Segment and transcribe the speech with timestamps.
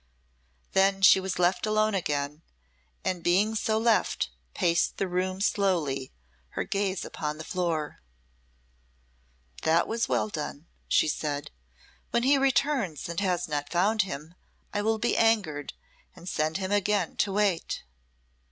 [0.73, 2.41] Then she was left alone again,
[3.05, 6.11] and being so left, paced the room slowly,
[6.57, 8.01] her gaze upon the floor.
[9.61, 11.51] "That was well done," she said.
[12.09, 14.33] "When he returns and has not found him,
[14.73, 15.73] I will be angered,
[16.15, 17.83] and send him again to wait."